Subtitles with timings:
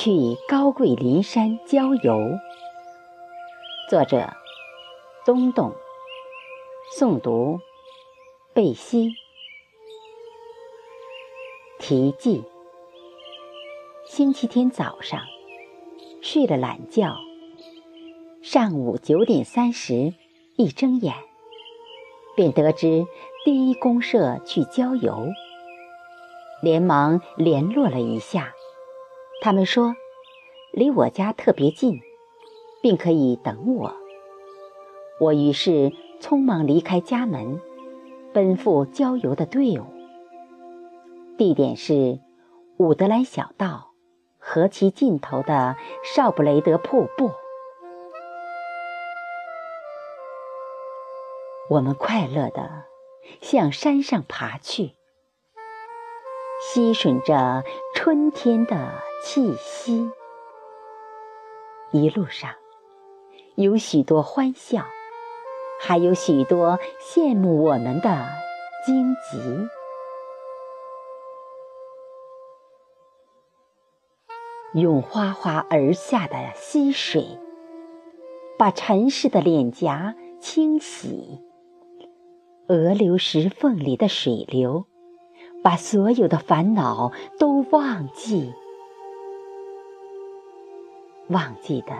[0.00, 2.38] 去高贵林山郊游。
[3.90, 4.32] 作者：
[5.26, 5.72] 东东。
[6.96, 7.58] 诵读：
[8.54, 9.12] 贝西。
[11.80, 12.44] 题记：
[14.06, 15.20] 星期天早上
[16.22, 17.16] 睡了懒觉，
[18.40, 20.14] 上午九点三十
[20.54, 21.12] 一睁眼，
[22.36, 23.04] 便得知
[23.44, 25.26] 第一公社去郊游，
[26.62, 28.52] 连忙联络了一下。
[29.40, 29.94] 他们说，
[30.72, 32.00] 离我家特别近，
[32.82, 33.94] 并可以等我。
[35.20, 37.60] 我于是匆忙离开家门，
[38.34, 39.84] 奔赴郊游的队伍。
[41.38, 42.18] 地点是
[42.78, 43.92] 伍德兰小道
[44.38, 47.30] 和其尽头的少布雷德瀑布。
[51.70, 52.84] 我们快乐地
[53.40, 54.97] 向山上爬去，
[56.70, 58.76] 吸吮着春天的。
[59.20, 60.08] 气息，
[61.90, 62.52] 一路上
[63.56, 64.86] 有许多欢笑，
[65.80, 68.26] 还有许多羡慕我们的
[68.86, 69.68] 荆棘。
[74.80, 77.40] 用哗哗而下的溪水，
[78.56, 81.42] 把尘世的脸颊清洗；
[82.68, 84.86] 鹅流石缝里的水流，
[85.62, 88.54] 把所有的烦恼都忘记。
[91.28, 91.94] 忘记的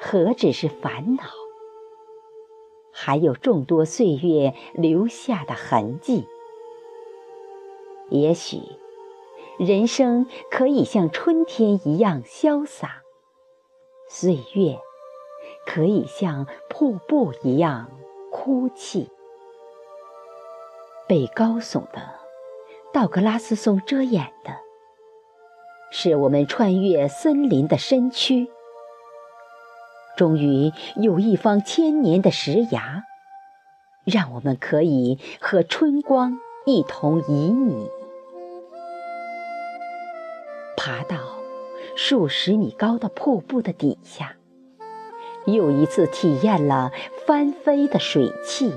[0.00, 1.22] 何止是烦恼，
[2.92, 6.26] 还有众多岁月留下的痕迹。
[8.10, 8.60] 也许，
[9.58, 13.02] 人生可以像春天一样潇洒，
[14.08, 14.78] 岁月
[15.66, 17.90] 可以像瀑布一样
[18.32, 19.08] 哭泣。
[21.06, 22.17] 被高耸的
[22.92, 24.52] 道格拉斯松遮掩的。
[25.90, 28.50] 是我们穿越森林的身躯，
[30.18, 33.04] 终于有一方千年的石崖，
[34.04, 37.88] 让我们可以和春光一同旖旎，
[40.76, 41.16] 爬到
[41.96, 44.36] 数十米高的瀑布的底下，
[45.46, 46.92] 又一次体验了
[47.26, 48.74] 翻飞的水汽，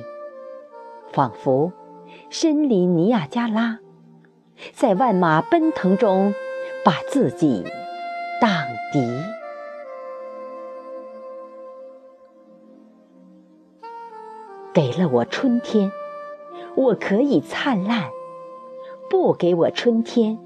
[1.11, 1.73] 仿佛
[2.29, 3.80] 身临尼亚加拉，
[4.73, 6.33] 在万马奔腾中。
[6.83, 7.63] 把自己
[8.41, 8.49] 荡
[8.91, 9.21] 涤，
[14.73, 15.91] 给了我春天，
[16.75, 18.09] 我可以灿烂；
[19.11, 20.39] 不给我春天，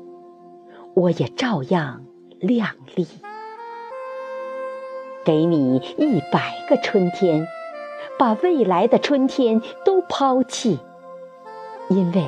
[0.94, 2.06] 我也照样
[2.42, 3.08] 亮丽。
[5.24, 7.47] 给你一百个春天，
[8.20, 10.80] 把未来的春天都抛弃，
[11.88, 12.26] 因为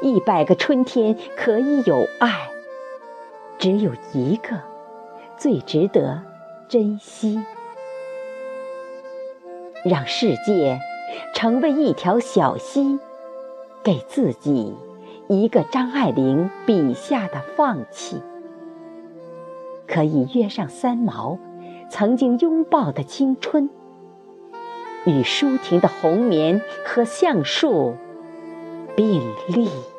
[0.00, 2.48] 一百个春天可以有爱。
[3.58, 4.60] 只有一个
[5.36, 6.22] 最值得
[6.68, 7.40] 珍惜，
[9.84, 10.80] 让世界
[11.34, 12.98] 成为一条小溪，
[13.84, 14.74] 给自己
[15.28, 18.20] 一个张爱玲笔下的放弃，
[19.86, 21.38] 可以约上三毛
[21.88, 23.70] 曾经拥抱的青春，
[25.04, 27.94] 与舒婷的红棉和橡树
[28.96, 29.91] 并立。